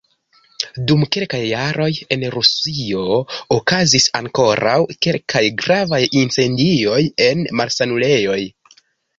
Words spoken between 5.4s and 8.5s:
gravaj incendioj en malsanulejoj.